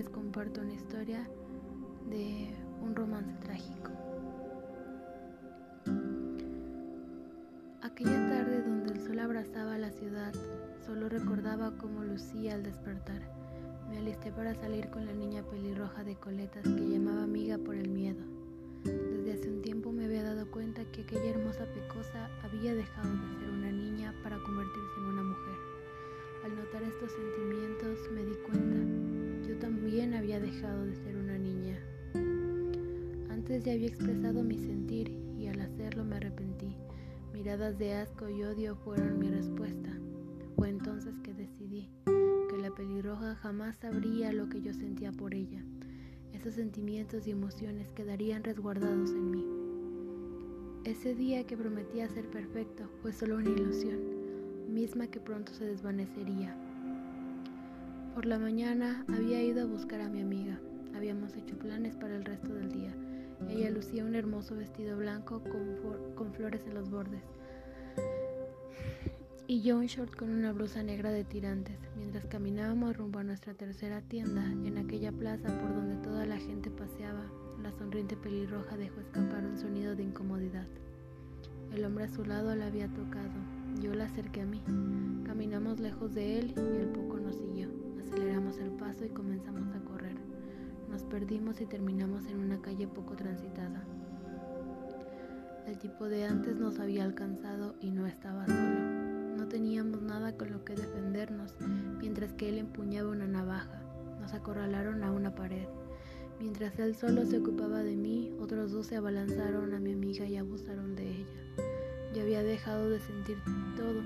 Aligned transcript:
les 0.00 0.08
comparto 0.08 0.62
una 0.62 0.72
historia 0.72 1.28
de 2.08 2.48
un 2.80 2.96
romance 2.96 3.34
trágico. 3.44 3.90
Aquella 7.82 8.30
tarde 8.30 8.62
donde 8.62 8.94
el 8.94 9.00
sol 9.02 9.18
abrazaba 9.18 9.76
la 9.76 9.90
ciudad, 9.90 10.32
solo 10.86 11.10
recordaba 11.10 11.76
cómo 11.76 12.02
lucía 12.02 12.54
al 12.54 12.62
despertar. 12.62 13.20
Me 13.90 13.98
alisté 13.98 14.32
para 14.32 14.54
salir 14.54 14.88
con 14.88 15.04
la 15.04 15.12
niña 15.12 15.42
pelirroja 15.42 16.02
de 16.02 16.16
coletas 16.16 16.62
que 16.62 16.88
llamaba 16.88 17.24
amiga 17.24 17.58
por 17.58 17.74
el 17.74 17.90
miedo. 17.90 18.24
Desde 18.84 19.34
hace 19.34 19.50
un 19.50 19.60
tiempo 19.60 19.92
me 19.92 20.06
había 20.06 20.22
dado 20.22 20.50
cuenta 20.50 20.82
que 20.92 21.02
aquella 21.02 21.28
hermosa 21.28 21.66
pecosa 21.74 22.30
había 22.42 22.74
dejado 22.74 23.10
de 23.10 23.38
ser 23.38 23.50
una 23.50 23.70
niña 23.70 24.14
para 24.22 24.38
convertirse 24.38 24.96
en 24.96 25.04
una 25.04 25.22
mujer. 25.24 25.70
Al 26.42 26.56
notar 26.56 26.82
estos 26.84 27.12
sentimientos 27.12 28.10
me 28.14 28.24
di 28.24 28.34
cuenta, 28.46 28.59
dejado 30.40 30.86
de 30.86 30.96
ser 30.96 31.16
una 31.16 31.38
niña. 31.38 31.78
Antes 33.30 33.64
ya 33.64 33.72
había 33.72 33.88
expresado 33.88 34.42
mi 34.42 34.58
sentir 34.58 35.10
y 35.38 35.46
al 35.46 35.60
hacerlo 35.60 36.04
me 36.04 36.16
arrepentí. 36.16 36.74
Miradas 37.32 37.78
de 37.78 37.94
asco 37.94 38.28
y 38.28 38.42
odio 38.42 38.76
fueron 38.76 39.18
mi 39.18 39.30
respuesta. 39.30 39.90
Fue 40.56 40.68
entonces 40.68 41.18
que 41.22 41.34
decidí 41.34 41.88
que 42.04 42.58
la 42.58 42.70
pelirroja 42.70 43.36
jamás 43.36 43.76
sabría 43.76 44.32
lo 44.32 44.48
que 44.48 44.60
yo 44.60 44.74
sentía 44.74 45.12
por 45.12 45.34
ella. 45.34 45.62
Esos 46.32 46.54
sentimientos 46.54 47.26
y 47.26 47.30
emociones 47.30 47.92
quedarían 47.92 48.42
resguardados 48.42 49.10
en 49.10 49.30
mí. 49.30 49.44
Ese 50.84 51.14
día 51.14 51.46
que 51.46 51.56
prometía 51.56 52.08
ser 52.08 52.26
perfecto 52.30 52.88
fue 53.02 53.12
solo 53.12 53.36
una 53.36 53.50
ilusión, 53.50 53.98
misma 54.68 55.06
que 55.06 55.20
pronto 55.20 55.52
se 55.52 55.66
desvanecería. 55.66 56.56
Por 58.14 58.26
la 58.26 58.38
mañana 58.38 59.04
había 59.08 59.42
ido 59.42 59.62
a 59.62 59.66
buscar 59.66 60.00
a 60.00 60.08
mi 60.08 60.20
amiga. 60.20 60.60
Habíamos 60.94 61.36
hecho 61.36 61.58
planes 61.58 61.96
para 61.96 62.16
el 62.16 62.24
resto 62.24 62.52
del 62.52 62.70
día. 62.70 62.94
Ella 63.48 63.70
lucía 63.70 64.04
un 64.04 64.14
hermoso 64.14 64.56
vestido 64.56 64.98
blanco 64.98 65.42
con, 65.42 66.14
con 66.14 66.32
flores 66.32 66.62
en 66.66 66.74
los 66.74 66.90
bordes 66.90 67.22
y 69.50 69.62
yo 69.62 69.78
un 69.78 69.86
short 69.86 70.14
con 70.14 70.30
una 70.30 70.52
blusa 70.52 70.84
negra 70.84 71.10
de 71.10 71.24
tirantes, 71.24 71.76
mientras 71.96 72.24
caminábamos 72.26 72.96
rumbo 72.96 73.18
a 73.18 73.24
nuestra 73.24 73.52
tercera 73.52 74.00
tienda, 74.00 74.44
en 74.44 74.78
aquella 74.78 75.10
plaza 75.10 75.48
por 75.48 75.74
donde 75.74 75.96
toda 75.96 76.24
la 76.24 76.38
gente 76.38 76.70
paseaba, 76.70 77.24
la 77.60 77.72
sonriente 77.72 78.16
pelirroja 78.16 78.76
dejó 78.76 79.00
escapar 79.00 79.44
un 79.44 79.58
sonido 79.58 79.96
de 79.96 80.04
incomodidad. 80.04 80.68
El 81.74 81.84
hombre 81.84 82.04
a 82.04 82.08
su 82.08 82.24
lado 82.24 82.54
la 82.54 82.68
había 82.68 82.86
tocado, 82.94 83.32
yo 83.82 83.92
la 83.92 84.04
acerqué 84.04 84.42
a 84.42 84.46
mí, 84.46 84.62
caminamos 85.26 85.80
lejos 85.80 86.14
de 86.14 86.38
él 86.38 86.54
y 86.56 86.76
el 86.82 86.90
poco 86.90 87.18
nos 87.18 87.34
siguió, 87.34 87.70
aceleramos 88.10 88.58
el 88.58 88.70
paso 88.72 89.04
y 89.04 89.10
comenzamos 89.10 89.72
a 89.74 89.80
correr. 89.84 90.16
Nos 90.88 91.04
perdimos 91.04 91.60
y 91.60 91.66
terminamos 91.66 92.26
en 92.26 92.38
una 92.40 92.60
calle 92.60 92.88
poco 92.88 93.14
transitada. 93.14 93.84
El 95.66 95.78
tipo 95.78 96.06
de 96.06 96.24
antes 96.24 96.56
nos 96.56 96.80
había 96.80 97.04
alcanzado 97.04 97.76
y 97.80 97.90
no 97.92 98.06
estaba 98.06 98.46
solo 98.46 99.00
teníamos 99.50 100.00
nada 100.00 100.36
con 100.36 100.52
lo 100.52 100.64
que 100.64 100.76
defendernos, 100.76 101.56
mientras 102.00 102.32
que 102.34 102.48
él 102.48 102.58
empuñaba 102.58 103.10
una 103.10 103.26
navaja. 103.26 103.82
Nos 104.20 104.32
acorralaron 104.32 105.02
a 105.02 105.10
una 105.10 105.34
pared. 105.34 105.66
Mientras 106.38 106.78
él 106.78 106.94
solo 106.94 107.26
se 107.26 107.38
ocupaba 107.38 107.82
de 107.82 107.96
mí, 107.96 108.32
otros 108.38 108.70
dos 108.70 108.86
se 108.86 108.96
abalanzaron 108.96 109.74
a 109.74 109.80
mi 109.80 109.92
amiga 109.92 110.24
y 110.24 110.36
abusaron 110.36 110.94
de 110.94 111.10
ella. 111.10 111.26
Yo 112.14 112.22
había 112.22 112.42
dejado 112.42 112.88
de 112.90 113.00
sentir 113.00 113.38
todo, 113.76 114.02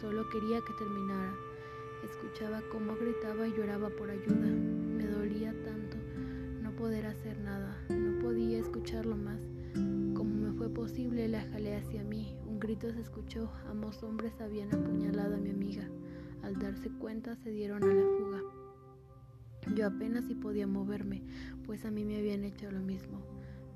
solo 0.00 0.28
quería 0.30 0.58
que 0.66 0.72
terminara. 0.78 1.32
Escuchaba 2.04 2.62
cómo 2.70 2.96
gritaba 2.96 3.46
y 3.46 3.52
lloraba 3.52 3.90
por 3.90 4.10
ayuda. 4.10 4.48
Me 4.48 5.06
dolía 5.06 5.52
tanto 5.64 5.96
no 6.62 6.70
poder 6.76 7.06
hacer 7.06 7.38
nada, 7.40 7.76
no 7.88 8.18
podía 8.20 8.58
escucharlo 8.58 9.16
más. 9.16 9.40
Como 10.14 10.34
me 10.34 10.52
fue 10.52 10.68
posible, 10.68 11.28
la 11.28 11.42
jalé 11.50 11.76
hacia 11.76 12.04
mí, 12.04 12.36
grito 12.62 12.92
se 12.92 13.00
escuchó, 13.00 13.50
ambos 13.68 14.02
hombres 14.04 14.40
habían 14.40 14.72
apuñalado 14.72 15.34
a 15.34 15.38
mi 15.38 15.50
amiga. 15.50 15.88
Al 16.42 16.58
darse 16.58 16.90
cuenta 16.90 17.34
se 17.36 17.50
dieron 17.50 17.82
a 17.82 17.86
la 17.86 18.02
fuga. 18.02 18.40
Yo 19.74 19.86
apenas 19.86 20.26
si 20.26 20.34
podía 20.34 20.66
moverme, 20.66 21.22
pues 21.66 21.84
a 21.84 21.90
mí 21.90 22.04
me 22.04 22.18
habían 22.18 22.44
hecho 22.44 22.70
lo 22.70 22.80
mismo. 22.80 23.20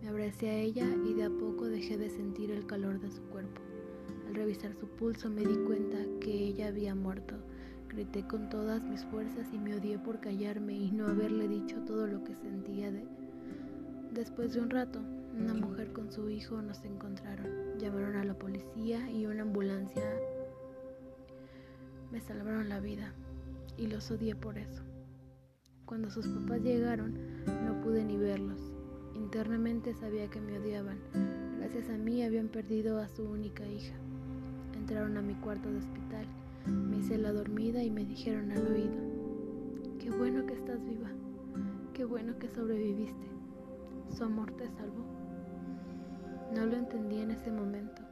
Me 0.01 0.09
abracé 0.09 0.51
a 0.51 0.59
ella 0.59 0.87
y 1.05 1.15
de 1.15 1.25
a 1.25 1.31
poco 1.31 1.67
dejé 1.67 1.99
de 1.99 2.11
sentir 2.11 2.51
el 2.51 2.67
calor 2.67 3.01
de 3.01 3.11
su 3.11 3.23
cuerpo. 3.23 3.61
Al 4.29 4.35
revisar 4.35 4.75
su 4.75 4.87
pulso 4.87 5.31
me 5.31 5.45
di 5.45 5.57
cuenta 5.65 5.99
que 6.21 6.33
ella 6.33 6.69
había 6.69 6.95
muerto. 6.95 7.35
Grité 7.97 8.25
con 8.25 8.51
todas 8.51 8.85
mis 8.85 9.03
fuerzas 9.07 9.47
y 9.55 9.59
me 9.59 9.75
odié 9.75 9.99
por 9.99 10.21
callarme 10.21 10.75
y 10.75 10.93
no 10.93 11.07
haberle 11.07 11.49
dicho 11.49 11.81
todo 11.87 12.07
lo 12.07 12.23
que 12.25 12.35
sentía 12.35 12.93
de... 12.93 13.07
Después 14.13 14.53
de 14.53 14.61
un 14.61 14.69
rato, 14.69 15.01
una 15.35 15.55
mujer 15.55 15.95
con 15.95 16.13
su 16.13 16.29
hijo 16.29 16.61
nos 16.61 16.85
encontraron. 16.85 17.79
Llamaron 17.79 18.17
a 18.17 18.25
la 18.25 18.35
policía 18.35 19.11
y 19.11 19.25
una 19.25 19.45
ambulancia. 19.45 20.03
Me 22.13 22.21
salvaron 22.21 22.69
la 22.69 22.81
vida 22.81 23.15
y 23.79 23.87
los 23.87 24.11
odié 24.11 24.35
por 24.35 24.59
eso. 24.59 24.83
Cuando 25.87 26.11
sus 26.11 26.29
papás 26.29 26.61
llegaron, 26.61 27.15
no 27.65 27.81
pude 27.81 28.05
ni 28.05 28.19
verlos. 28.19 28.61
Internamente 29.15 29.95
sabía 29.95 30.29
que 30.29 30.43
me 30.43 30.59
odiaban. 30.59 30.99
Gracias 31.57 31.89
a 31.89 31.97
mí 31.97 32.23
habían 32.23 32.49
perdido 32.49 32.99
a 32.99 33.09
su 33.09 33.23
única 33.23 33.67
hija. 33.67 33.95
Entraron 34.75 35.17
a 35.17 35.23
mi 35.23 35.33
cuarto 35.37 35.73
de 35.73 35.79
hospital. 35.79 36.27
Me 36.67 36.99
hice 36.99 37.17
la 37.17 37.33
dormida 37.33 37.83
y 37.83 37.91
me 37.91 38.05
dijeron 38.05 38.51
al 38.51 38.67
oído, 38.67 38.99
qué 39.99 40.11
bueno 40.11 40.45
que 40.47 40.55
estás 40.55 40.83
viva, 40.85 41.11
qué 41.95 42.05
bueno 42.05 42.39
que 42.39 42.49
sobreviviste. 42.49 43.27
Su 44.17 44.25
amor 44.25 44.51
te 44.53 44.67
salvó. 44.69 45.05
No 46.55 46.67
lo 46.67 46.77
entendí 46.77 47.21
en 47.21 47.31
ese 47.31 47.51
momento, 47.51 48.03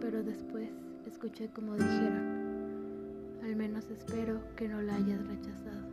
pero 0.00 0.22
después 0.22 0.70
escuché 1.06 1.48
como 1.48 1.74
dijeron, 1.74 3.38
al 3.42 3.56
menos 3.56 3.90
espero 3.90 4.40
que 4.56 4.68
no 4.68 4.80
la 4.82 4.94
hayas 4.94 5.26
rechazado. 5.26 5.88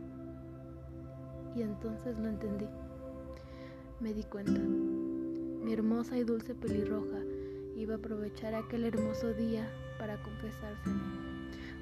Y 1.56 1.62
entonces 1.62 2.18
lo 2.18 2.28
entendí. 2.28 2.66
Me 4.00 4.12
di 4.12 4.22
cuenta. 4.24 4.60
Mi 4.60 5.72
hermosa 5.72 6.16
y 6.18 6.22
dulce 6.22 6.54
pelirroja 6.54 7.18
iba 7.76 7.94
a 7.94 7.98
aprovechar 7.98 8.54
aquel 8.54 8.84
hermoso 8.84 9.34
día 9.34 9.70
para 9.98 10.20
confesárseme, 10.22 11.02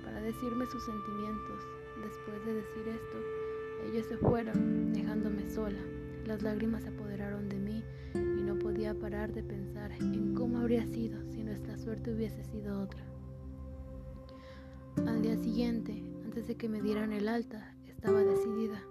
para 0.05 0.21
decirme 0.21 0.67
sus 0.67 0.85
sentimientos. 0.85 1.63
Después 2.03 2.45
de 2.45 2.55
decir 2.55 2.89
esto, 2.89 3.19
ellos 3.89 4.07
se 4.07 4.17
fueron, 4.17 4.93
dejándome 4.93 5.49
sola. 5.49 5.79
Las 6.27 6.43
lágrimas 6.43 6.83
se 6.83 6.89
apoderaron 6.89 7.49
de 7.49 7.59
mí 7.59 7.85
y 8.15 8.43
no 8.43 8.59
podía 8.59 8.95
parar 8.95 9.33
de 9.33 9.43
pensar 9.43 9.93
en 9.93 10.35
cómo 10.35 10.59
habría 10.59 10.85
sido 10.87 11.21
si 11.31 11.45
nuestra 11.45 11.77
suerte 11.77 12.13
hubiese 12.13 12.43
sido 12.45 12.81
otra. 12.81 13.05
Al 15.07 15.23
día 15.23 15.37
siguiente, 15.37 16.03
antes 16.25 16.49
de 16.49 16.57
que 16.57 16.69
me 16.69 16.81
dieran 16.81 17.13
el 17.13 17.29
alta, 17.29 17.75
estaba 17.87 18.21
decidida. 18.23 18.83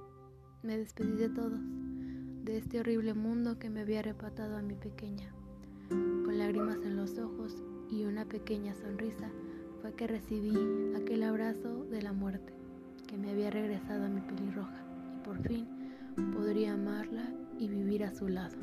Me 0.61 0.77
despedí 0.77 1.17
de 1.17 1.29
todos, 1.29 1.59
de 2.43 2.57
este 2.57 2.79
horrible 2.79 3.13
mundo 3.13 3.59
que 3.59 3.69
me 3.69 3.81
había 3.81 3.99
arrebatado 3.99 4.57
a 4.57 4.61
mi 4.61 4.75
pequeña. 4.75 5.33
Con 6.33 6.39
lágrimas 6.39 6.81
en 6.83 6.95
los 6.95 7.19
ojos 7.19 7.61
y 7.91 8.05
una 8.05 8.25
pequeña 8.25 8.73
sonrisa 8.73 9.29
fue 9.83 9.93
que 9.93 10.07
recibí 10.07 10.57
aquel 10.95 11.21
abrazo 11.21 11.85
de 11.85 12.01
la 12.01 12.11
muerte 12.11 12.55
que 13.07 13.17
me 13.17 13.29
había 13.29 13.51
regresado 13.51 14.05
a 14.05 14.09
mi 14.09 14.19
pelirroja 14.21 14.83
y 15.15 15.23
por 15.23 15.37
fin 15.47 15.67
podría 16.33 16.73
amarla 16.73 17.31
y 17.59 17.67
vivir 17.67 18.03
a 18.03 18.15
su 18.15 18.29
lado. 18.29 18.57